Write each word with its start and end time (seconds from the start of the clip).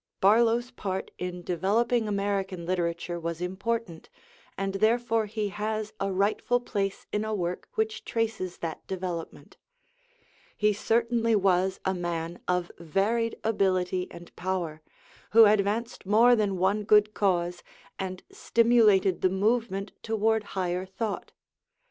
Barlow's 0.19 0.71
part 0.71 1.11
in 1.19 1.43
developing 1.43 2.07
American 2.07 2.65
literature 2.65 3.19
was 3.19 3.39
important, 3.39 4.09
and 4.57 4.73
therefore 4.73 5.27
he 5.27 5.49
has 5.49 5.93
a 5.99 6.11
rightful 6.11 6.59
place 6.59 7.05
in 7.13 7.23
a 7.23 7.35
work 7.35 7.69
which 7.75 8.03
traces 8.03 8.57
that 8.65 8.87
development. 8.87 9.57
He 10.57 10.73
certainly 10.73 11.35
was 11.35 11.79
a 11.85 11.93
man 11.93 12.39
of 12.47 12.71
varied 12.79 13.37
ability 13.43 14.07
and 14.09 14.35
power, 14.35 14.81
who 15.33 15.45
advanced 15.45 16.07
more 16.07 16.35
than 16.35 16.57
one 16.57 16.83
good 16.83 17.13
cause 17.13 17.61
and 17.99 18.23
stimulated 18.31 19.21
the 19.21 19.29
movement 19.29 19.91
toward 20.01 20.43
higher 20.57 20.87
thought. 20.87 21.31